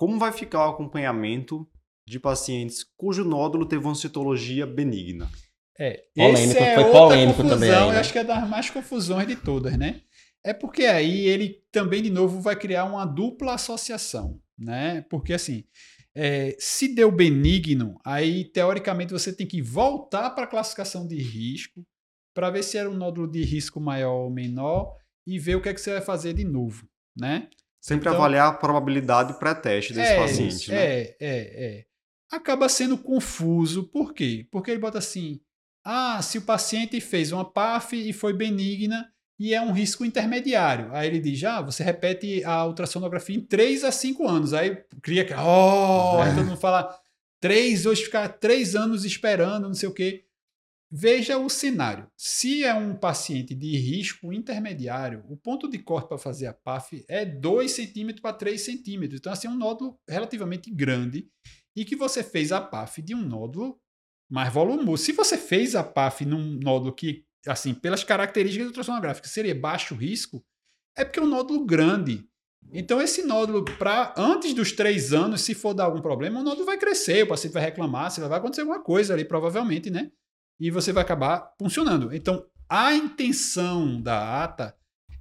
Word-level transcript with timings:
como 0.00 0.18
vai 0.18 0.32
ficar 0.32 0.66
o 0.66 0.70
acompanhamento 0.70 1.68
de 2.08 2.18
pacientes 2.18 2.82
cujo 2.96 3.22
nódulo 3.22 3.66
teve 3.66 3.84
uma 3.84 3.94
citologia 3.94 4.66
benigna? 4.66 5.30
É, 5.78 6.06
Polêmico, 6.16 6.38
esse 6.38 6.58
é 6.58 6.74
foi 6.74 6.84
outra 6.84 7.00
polêmico 7.00 7.36
confusão, 7.36 7.58
também 7.58 7.70
aí, 7.70 7.86
né? 7.90 7.96
Eu 7.96 8.00
acho 8.00 8.12
que 8.12 8.18
é 8.18 8.24
das 8.24 8.48
mais 8.48 8.70
confusões 8.70 9.28
de 9.28 9.36
todas, 9.36 9.76
né? 9.76 10.00
É 10.42 10.54
porque 10.54 10.86
aí 10.86 11.26
ele 11.26 11.62
também, 11.70 12.00
de 12.00 12.08
novo, 12.08 12.40
vai 12.40 12.56
criar 12.56 12.86
uma 12.86 13.04
dupla 13.04 13.52
associação, 13.52 14.40
né? 14.58 15.02
Porque 15.10 15.34
assim, 15.34 15.64
é, 16.14 16.56
se 16.58 16.94
deu 16.94 17.12
benigno, 17.12 18.00
aí 18.02 18.46
teoricamente 18.46 19.12
você 19.12 19.30
tem 19.30 19.46
que 19.46 19.60
voltar 19.60 20.30
para 20.30 20.44
a 20.44 20.50
classificação 20.50 21.06
de 21.06 21.16
risco 21.16 21.86
para 22.34 22.48
ver 22.48 22.64
se 22.64 22.78
era 22.78 22.88
um 22.88 22.96
nódulo 22.96 23.30
de 23.30 23.44
risco 23.44 23.78
maior 23.78 24.14
ou 24.14 24.30
menor 24.30 24.96
e 25.26 25.38
ver 25.38 25.56
o 25.56 25.60
que 25.60 25.68
é 25.68 25.74
que 25.74 25.80
você 25.80 25.92
vai 25.92 26.00
fazer 26.00 26.32
de 26.32 26.44
novo, 26.44 26.88
né? 27.14 27.50
Sempre 27.80 28.08
Então- 28.08 28.18
avaliar 28.18 28.48
a 28.48 28.52
probabilidade 28.52 29.38
pré-teste 29.38 29.94
desse 29.94 30.12
é, 30.12 30.16
paciente, 30.16 30.70
né? 30.70 30.76
É, 30.76 31.16
é, 31.18 31.18
é. 31.20 31.84
Acaba 32.30 32.68
sendo 32.68 32.98
confuso, 32.98 33.84
por 33.84 34.12
quê? 34.12 34.46
Porque 34.50 34.70
ele 34.70 34.78
bota 34.80 34.98
assim: 34.98 35.40
ah, 35.84 36.20
se 36.22 36.38
o 36.38 36.42
paciente 36.42 37.00
fez 37.00 37.32
uma 37.32 37.44
PAF 37.44 37.96
e 37.96 38.12
foi 38.12 38.32
benigna 38.32 39.10
e 39.38 39.54
é 39.54 39.62
um 39.62 39.72
risco 39.72 40.04
intermediário. 40.04 40.90
Aí 40.92 41.08
ele 41.08 41.18
diz: 41.18 41.42
ah, 41.44 41.62
você 41.62 41.82
repete 41.82 42.44
a 42.44 42.66
ultrassonografia 42.66 43.34
em 43.34 43.40
3 43.40 43.82
a 43.84 43.90
5 43.90 44.28
anos. 44.28 44.52
Aí 44.52 44.76
cria 45.02 45.24
que, 45.24 45.32
oh, 45.32 46.20
aí 46.22 46.34
todo 46.34 46.44
mundo 46.44 46.60
fala: 46.60 46.94
3, 47.40 47.86
hoje 47.86 48.04
ficar 48.04 48.28
3 48.28 48.76
anos 48.76 49.04
esperando, 49.04 49.66
não 49.66 49.74
sei 49.74 49.88
o 49.88 49.94
quê. 49.94 50.24
Veja 50.92 51.38
o 51.38 51.48
cenário. 51.48 52.10
Se 52.16 52.64
é 52.64 52.74
um 52.74 52.96
paciente 52.96 53.54
de 53.54 53.76
risco 53.76 54.32
intermediário, 54.32 55.24
o 55.28 55.36
ponto 55.36 55.70
de 55.70 55.78
corte 55.78 56.08
para 56.08 56.18
fazer 56.18 56.48
a 56.48 56.52
PAF 56.52 57.04
é 57.08 57.24
2 57.24 57.70
centímetros 57.70 58.20
para 58.20 58.36
3 58.36 58.60
centímetros. 58.60 59.20
Então, 59.20 59.32
assim, 59.32 59.46
é 59.46 59.50
um 59.50 59.56
nódulo 59.56 59.96
relativamente 60.08 60.68
grande 60.68 61.28
e 61.76 61.84
que 61.84 61.94
você 61.94 62.24
fez 62.24 62.50
a 62.50 62.60
PAF 62.60 63.00
de 63.02 63.14
um 63.14 63.22
nódulo 63.22 63.78
mais 64.28 64.52
volumoso. 64.52 65.04
Se 65.04 65.12
você 65.12 65.38
fez 65.38 65.76
a 65.76 65.84
PAF 65.84 66.24
num 66.24 66.58
nódulo 66.58 66.92
que, 66.92 67.24
assim, 67.46 67.72
pelas 67.72 68.02
características 68.02 68.66
ultrassonográficas, 68.66 69.30
seria 69.30 69.54
baixo 69.54 69.94
risco, 69.94 70.44
é 70.96 71.04
porque 71.04 71.20
é 71.20 71.22
um 71.22 71.28
nódulo 71.28 71.64
grande. 71.64 72.28
Então, 72.72 73.00
esse 73.00 73.22
nódulo, 73.22 73.64
para 73.78 74.12
antes 74.16 74.52
dos 74.54 74.72
três 74.72 75.12
anos, 75.12 75.40
se 75.42 75.54
for 75.54 75.72
dar 75.72 75.84
algum 75.84 76.00
problema, 76.00 76.40
o 76.40 76.42
nódulo 76.42 76.66
vai 76.66 76.78
crescer, 76.78 77.22
o 77.22 77.28
paciente 77.28 77.52
vai 77.52 77.62
reclamar, 77.62 78.10
se 78.10 78.20
vai 78.20 78.38
acontecer 78.38 78.62
alguma 78.62 78.82
coisa 78.82 79.14
ali, 79.14 79.24
provavelmente, 79.24 79.88
né? 79.88 80.10
E 80.60 80.70
você 80.70 80.92
vai 80.92 81.02
acabar 81.02 81.52
funcionando. 81.58 82.14
Então, 82.14 82.44
a 82.68 82.94
intenção 82.94 84.00
da 84.00 84.44
ata 84.44 84.74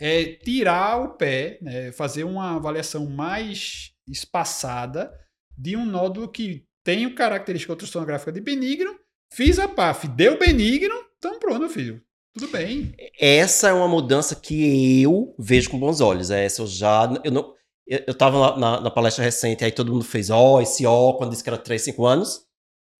é 0.00 0.24
tirar 0.24 1.00
o 1.02 1.10
pé, 1.10 1.58
né, 1.62 1.92
fazer 1.92 2.24
uma 2.24 2.56
avaliação 2.56 3.06
mais 3.06 3.92
espaçada 4.08 5.12
de 5.56 5.76
um 5.76 5.84
nódulo 5.86 6.28
que 6.28 6.64
tem 6.84 7.12
característica 7.14 7.72
ultrassonográfica 7.72 8.30
de 8.32 8.40
benigno, 8.40 8.94
fiz 9.32 9.58
a 9.58 9.66
PAF, 9.68 10.06
deu 10.08 10.38
benigno, 10.38 10.94
então 11.18 11.38
pronto, 11.38 11.68
filho. 11.68 12.00
Tudo 12.38 12.52
bem. 12.52 12.92
Essa 13.18 13.68
é 13.68 13.72
uma 13.72 13.88
mudança 13.88 14.36
que 14.36 15.00
eu 15.02 15.34
vejo 15.38 15.70
com 15.70 15.78
bons 15.80 16.00
olhos. 16.02 16.30
Essa 16.30 16.60
eu 16.62 16.66
já. 16.66 17.10
Eu, 17.24 17.32
não, 17.32 17.54
eu, 17.86 18.04
eu 18.08 18.14
tava 18.14 18.38
na, 18.38 18.56
na- 18.58 18.80
na 18.82 18.90
palestra 18.90 19.24
recente, 19.24 19.64
aí 19.64 19.72
todo 19.72 19.90
mundo 19.90 20.04
fez 20.04 20.28
ó, 20.28 20.60
esse 20.60 20.84
ó, 20.84 21.14
quando 21.14 21.30
disse 21.30 21.42
que 21.42 21.48
era 21.48 21.56
3, 21.58 21.80
5 21.80 22.04
anos. 22.04 22.45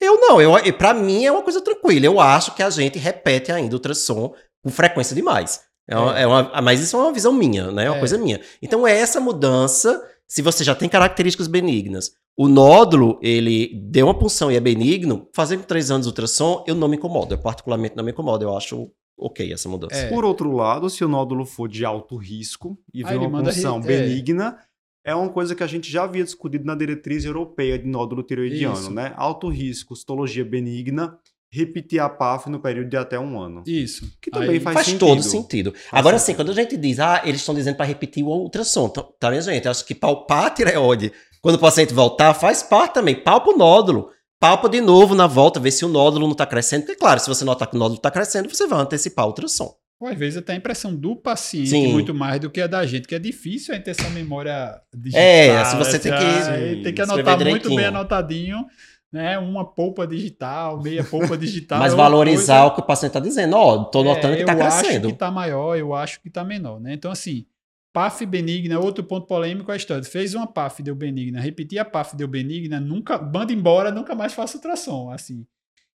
Eu 0.01 0.21
não, 0.21 0.41
eu, 0.41 0.57
e 0.59 0.73
pra 0.73 0.93
mim 0.93 1.25
é 1.25 1.33
uma 1.33 1.43
coisa 1.43 1.61
tranquila. 1.61 2.05
Eu 2.07 2.21
acho 2.21 2.55
que 2.55 2.63
a 2.63 2.71
gente 2.71 2.99
repete 2.99 3.51
ainda 3.51 3.75
o 3.75 3.79
ultrassom 3.79 4.35
com 4.63 4.71
frequência 4.71 5.15
demais. 5.17 5.61
É 5.89 5.97
uma- 5.97 6.19
É. 6.19 6.23
é 6.23 6.27
uma- 6.27 6.61
mas 6.63 6.81
isso 6.81 6.97
é 6.97 7.01
uma 7.01 7.13
visão 7.13 7.33
minha, 7.33 7.71
né? 7.71 7.85
É 7.87 7.91
uma 7.91 7.97
É. 7.97 7.99
coisa 8.01 8.19
minha. 8.19 8.41
Então, 8.61 8.87
essa 8.87 9.21
mudança, 9.21 10.03
se 10.27 10.43
você 10.43 10.65
já 10.65 10.75
tem 10.75 10.89
características 10.89 11.47
benignas, 11.47 12.13
o 12.37 12.49
nódulo, 12.49 13.19
ele 13.23 13.71
deu 13.89 14.07
uma 14.07 14.19
punção 14.19 14.51
e 14.53 14.57
é 14.57 14.61
benigno, 14.61 15.29
fazer 15.35 15.57
com 15.57 15.63
3 15.63 15.91
anos 15.91 16.07
de 16.07 16.11
ultrassom, 16.11 16.65
eu 16.67 16.75
não 16.75 16.89
me 16.89 16.97
incomodo. 16.97 17.33
Eu 17.35 17.39
particularmente 17.39 17.97
não 17.97 18.05
me 18.05 18.11
incomodo. 18.11 18.45
Eu 18.45 18.57
acho 18.57 18.91
ok 19.19 19.51
essa 19.53 19.69
mudança. 19.69 19.95
É. 19.97 20.09
Por 20.11 20.25
outro 20.25 20.53
lado, 20.53 20.91
se 20.91 21.03
o 21.05 21.09
nódulo 21.09 21.47
for 21.47 21.69
de 21.69 21.85
alto 21.87 22.17
risco 22.17 22.77
e 22.93 23.03
vir 23.03 23.15
ele 23.15 23.27
uma 23.27 23.43
punção 23.43 23.79
é. 23.79 23.81
benigna, 23.81 24.59
é. 25.07 25.15
uma 25.15 25.29
coisa 25.29 25.55
que 25.55 25.63
a 25.63 25.67
gente 25.67 25.91
já 25.91 26.05
havia 26.05 26.25
discutido 26.25 26.65
na 26.65 26.75
diretriz 26.75 27.25
europeia 27.25 27.79
de 27.79 27.87
nódulo 27.87 28.23
tireoidiano, 28.23 28.75
Isso. 28.75 28.91
né? 28.91 29.13
Alto 29.17 29.49
risco, 29.49 29.95
citologia 29.97 30.45
benigna, 30.45 31.19
repetir 31.51 32.01
a 32.01 32.09
PAF 32.09 32.51
no 32.51 32.61
período 32.61 32.91
de 32.91 32.97
até 32.97 33.19
um 33.19 33.41
ano. 33.41 33.63
Isso. 33.67 34.11
Que 34.21 34.31
também 34.31 34.51
Aí- 34.51 34.61
faz 34.61 34.75
Faz, 34.75 34.87
sentido. 34.87 35.07
todo 35.07 35.23
sentido. 35.23 35.75
Agora, 35.91 36.17
assim, 36.17 36.27
sentido. 36.27 36.39
quando 36.45 36.51
a 36.51 36.55
gente 36.55 36.77
diz, 36.77 36.99
ah, 36.99 37.23
eles 37.25 37.41
estão 37.41 37.55
dizendo 37.55 37.77
para 37.77 37.87
repetir 37.87 38.25
o 38.25 38.29
ultrassom, 38.29 38.89
tá, 38.89 39.03
tá 39.19 39.31
minha 39.31 39.41
gente? 39.41 39.67
Acho 39.69 39.85
que 39.87 39.95
palpar 39.95 40.47
a 40.47 40.51
tireoide, 40.51 41.13
quando 41.41 41.55
o 41.55 41.61
paciente 41.61 41.95
voltar, 41.95 42.35
faz 42.35 42.63
parte 42.63 42.95
também. 42.95 43.15
Palpa 43.15 43.51
o 43.51 43.57
nódulo. 43.57 44.11
Palpa 44.39 44.69
de 44.69 44.81
novo 44.83 45.15
na 45.15 45.27
volta, 45.27 45.59
ver 45.59 45.71
se 45.71 45.85
o 45.85 45.89
nódulo 45.89 46.27
não 46.27 46.33
está 46.33 46.45
crescendo. 46.45 46.83
Porque, 46.85 46.99
claro, 46.99 47.19
se 47.21 47.29
você 47.29 47.45
notar 47.45 47.69
que 47.71 47.77
o 47.77 47.79
nódulo 47.79 47.97
está 47.99 48.11
crescendo, 48.11 48.49
você 48.55 48.67
vai 48.67 48.81
antecipar 48.81 49.25
o 49.25 49.29
ultrassom. 49.29 49.75
Ou 50.01 50.09
às 50.09 50.19
vezes 50.19 50.37
até 50.37 50.53
a 50.53 50.57
impressão 50.57 50.95
do 50.95 51.17
paciente 51.17 51.71
Sim. 51.71 51.93
muito 51.93 52.15
mais 52.15 52.39
do 52.41 52.51
que 52.51 52.61
a 52.61 52.67
da 52.67 52.85
gente, 52.85 53.09
que 53.09 53.15
é 53.15 53.19
difícil 53.19 53.73
a 53.73 53.77
gente 53.77 53.85
ter 53.87 53.93
essa 53.93 54.09
memória 54.11 54.79
digital. 54.95 55.23
É, 55.23 55.65
se 55.65 55.77
você 55.77 55.99
tem 55.99 56.13
que 56.13 56.83
tem 56.83 56.93
que 56.95 57.01
anotar 57.03 57.39
muito 57.45 57.75
bem 57.75 57.87
anotadinho, 57.87 58.67
né? 59.11 59.39
Uma 59.39 59.65
polpa 59.65 60.07
digital, 60.07 60.83
meia 60.83 61.03
polpa 61.03 61.37
digital. 61.39 61.79
Mas 61.79 61.95
é 61.95 61.97
valorizar 61.97 62.59
coisa- 62.61 62.67
o 62.67 62.75
que 62.75 62.81
o 62.81 62.85
paciente 62.85 63.11
está 63.11 63.21
dizendo. 63.21 63.57
Ó, 63.57 63.85
tô 63.85 64.03
notando 64.05 64.35
É, 64.35 64.37
que 64.37 64.43
está 64.43 64.53
eu 64.53 64.59
crescendo. 64.59 65.07
acho 65.07 65.15
que 65.15 65.19
tá 65.19 65.31
maior, 65.31 65.77
eu 65.77 65.95
acho 65.95 66.21
que 66.21 66.29
tá 66.29 66.45
menor, 66.45 66.79
né? 66.79 66.93
Então, 66.93 67.11
assim, 67.11 67.47
PAF 67.95 68.27
benigna, 68.27 68.79
outro 68.79 69.03
ponto 69.03 69.27
polêmico 69.27 69.71
é 69.71 69.75
a 69.75 69.77
história. 69.79 70.05
Fez 70.05 70.35
uma 70.35 70.47
PAF, 70.47 70.83
deu 70.83 70.95
benigna, 70.95 71.41
repetir 71.41 71.79
a 71.79 71.85
PAF, 71.87 72.15
deu 72.15 72.29
benigna, 72.29 72.79
nunca, 72.79 73.17
manda 73.17 73.51
embora, 73.51 73.91
nunca 73.91 74.15
mais 74.15 74.35
faça 74.35 74.59
ultrassom, 74.59 75.11
assim. 75.11 75.47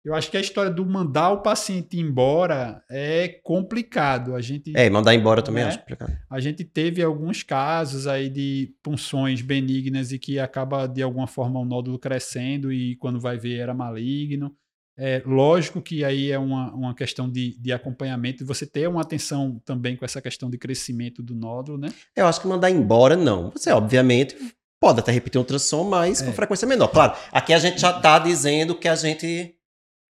Eu 0.06 0.14
acho 0.16 0.32
que 0.32 0.38
a 0.38 0.42
história 0.42 0.72
do 0.72 0.86
mandar 0.86 1.32
o 1.32 1.42
paciente 1.42 2.00
embora 2.00 2.82
é 2.90 3.28
complicado. 3.44 4.36
A 4.36 4.42
gente, 4.42 4.72
É, 4.76 4.90
mandar 4.90 5.14
embora 5.14 5.42
também 5.42 5.64
Né? 5.64 5.70
acho 5.70 5.80
complicado. 5.80 6.18
a 6.30 6.40
gente 6.40 6.64
teve 6.64 7.04
alguns 7.04 7.44
casos 7.44 8.08
aí 8.08 8.30
de 8.30 8.74
punções 8.82 9.42
benignas 9.42 10.12
e 10.14 10.20
que 10.20 10.40
acaba 10.40 10.88
de 10.88 11.02
alguma 11.02 11.28
forma 11.28 11.60
o 11.60 11.66
nódulo 11.66 12.00
crescendo 12.00 12.72
e 12.72 12.96
quando 12.98 13.20
vai 13.20 13.38
ver 13.38 13.58
era 13.60 13.74
maligno. 13.74 14.56
É, 15.00 15.22
lógico 15.26 15.80
que 15.82 16.04
aí 16.04 16.32
é 16.32 16.40
uma, 16.40 16.74
uma 16.74 16.96
questão 16.96 17.30
de, 17.30 17.56
de 17.60 17.72
acompanhamento 17.72 18.42
e 18.44 18.46
você 18.48 18.66
ter 18.66 18.88
uma 18.88 19.02
atenção 19.02 19.62
também 19.64 19.96
com 19.96 20.04
essa 20.06 20.20
questão 20.22 20.50
de 20.50 20.58
crescimento 20.58 21.22
do 21.22 21.36
nódulo, 21.36 21.78
né? 21.78 21.90
Eu 22.16 22.26
acho 22.26 22.42
que 22.42 22.48
mandar 22.48 22.72
embora, 22.72 23.16
não. 23.16 23.52
Você, 23.52 23.70
obviamente, 23.72 24.36
pode 24.82 25.00
até 25.02 25.12
repetir 25.12 25.38
um 25.38 25.42
ultrassom, 25.44 25.84
mas 25.84 26.20
com 26.22 26.30
É. 26.30 26.34
frequência 26.34 26.68
menor. 26.68 26.88
Claro, 26.88 27.14
aqui 27.32 27.54
a 27.54 27.60
gente 27.60 27.80
já 27.80 27.92
está 27.96 28.18
dizendo 28.18 28.74
que 28.74 28.88
a 28.88 28.96
gente. 28.96 29.54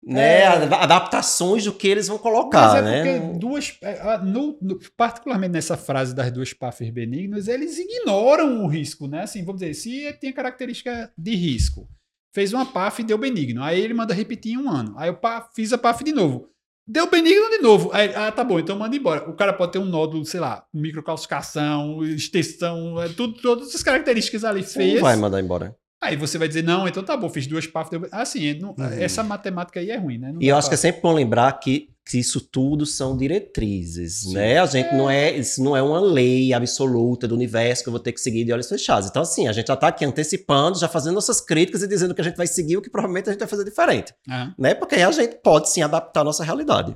Né, 0.09 0.39
É. 0.39 0.47
ad- 0.47 0.73
adaptações 0.73 1.65
do 1.65 1.73
que 1.73 1.85
eles 1.87 2.07
vão 2.07 2.17
colocar, 2.17 2.67
Mas 2.67 2.75
é 2.75 2.81
né? 2.81 3.03
porque 3.21 3.37
duas, 3.39 3.77
é, 3.81 4.17
no- 4.19 4.57
no- 4.61 4.79
particularmente 4.95 5.51
nessa 5.51 5.75
frase 5.75 6.15
das 6.15 6.31
duas 6.31 6.53
PAFs 6.53 6.89
benignas, 6.91 7.47
eles 7.49 7.77
ignoram 7.77 8.63
o 8.63 8.67
risco, 8.67 9.05
né? 9.07 9.23
Assim, 9.23 9.43
vamos 9.43 9.59
dizer, 9.59 9.73
se 9.73 10.13
tem 10.21 10.31
característica 10.31 11.11
de 11.17 11.35
risco, 11.35 11.89
fez 12.33 12.53
uma 12.53 12.65
PAF 12.65 13.01
e 13.01 13.05
deu 13.05 13.17
benigno, 13.17 13.61
aí 13.61 13.81
ele 13.81 13.93
manda 13.93 14.13
repetir 14.13 14.53
em 14.53 14.57
um 14.57 14.69
ano, 14.69 14.93
aí 14.97 15.09
eu 15.09 15.17
fiz 15.53 15.73
a 15.73 15.77
PAF 15.77 16.03
de 16.05 16.13
novo, 16.13 16.47
deu 16.87 17.09
benigno 17.09 17.49
de 17.49 17.57
novo, 17.57 17.89
aí, 17.91 18.13
ah, 18.15 18.31
tá 18.31 18.45
bom, 18.45 18.59
então 18.59 18.77
manda 18.79 18.95
embora. 18.95 19.29
O 19.29 19.33
cara 19.33 19.51
pode 19.51 19.73
ter 19.73 19.79
um 19.79 19.85
nódulo, 19.85 20.23
sei 20.25 20.39
lá, 20.39 20.63
microcalcificação, 20.73 22.03
extensão, 22.03 23.01
é 23.01 23.09
tudo, 23.09 23.33
todas 23.41 23.73
as 23.75 23.83
características 23.83 24.43
ali 24.45 24.63
Você 24.63 24.79
não 24.79 24.85
feias. 24.85 25.01
vai 25.01 25.15
mandar 25.15 25.41
embora. 25.41 25.75
Aí 26.01 26.15
você 26.15 26.37
vai 26.37 26.47
dizer, 26.47 26.63
não, 26.63 26.87
então 26.87 27.03
tá 27.03 27.17
bom, 27.17 27.27
fiz 27.29 27.47
duas 27.47 27.65
PAF, 27.65 27.89
deu. 27.89 28.07
Assim, 28.11 28.53
não- 28.59 28.69
Uhum. 28.77 28.85
essa 28.99 29.23
matemática 29.23 29.79
aí 29.79 29.89
é 29.89 29.97
ruim, 29.97 30.17
né? 30.19 30.31
Não 30.31 30.41
E 30.41 30.47
eu 30.47 30.55
acho 30.55 30.67
pra- 30.67 30.69
que 30.69 30.75
é 30.75 30.77
sempre 30.77 31.01
bom 31.01 31.11
lembrar 31.11 31.51
que, 31.59 31.89
que 32.05 32.19
isso 32.19 32.39
tudo 32.39 32.85
são 32.85 33.17
diretrizes, 33.17 34.21
Sim. 34.21 34.35
né? 34.35 34.59
A 34.59 34.65
gente 34.67 34.93
não 34.93 35.09
é, 35.09 35.35
isso 35.35 35.61
não 35.63 35.75
é 35.75 35.81
uma 35.81 35.99
lei 35.99 36.53
absoluta 36.53 37.27
do 37.27 37.33
universo 37.35 37.81
que 37.83 37.89
eu 37.89 37.91
vou 37.91 37.99
ter 37.99 38.11
que 38.13 38.21
seguir 38.21 38.45
de 38.45 38.53
olhos 38.53 38.69
fechados. 38.69 39.09
Então, 39.09 39.23
assim, 39.23 39.47
a 39.47 39.51
gente 39.51 39.67
já 39.67 39.75
tá 39.75 39.87
aqui 39.87 40.05
antecipando, 40.05 40.77
já 40.77 40.87
fazendo 40.87 41.15
nossas 41.15 41.41
críticas 41.41 41.81
e 41.81 41.87
dizendo 41.87 42.13
que 42.13 42.21
a 42.21 42.23
gente 42.23 42.37
vai 42.37 42.47
seguir 42.47 42.77
o 42.77 42.81
que 42.81 42.89
provavelmente 42.91 43.27
a 43.29 43.31
gente 43.33 43.39
vai 43.39 43.47
fazer 43.47 43.63
diferente, 43.65 44.13
Aham. 44.29 44.53
né? 44.57 44.73
Porque 44.75 44.95
aí 44.95 45.03
a 45.03 45.11
gente 45.11 45.37
pode 45.43 45.69
sim 45.69 45.81
adaptar 45.81 46.21
a 46.21 46.23
nossa 46.25 46.43
realidade. 46.43 46.95